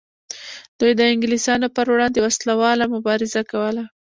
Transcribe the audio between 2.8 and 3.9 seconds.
مبارزه کوله.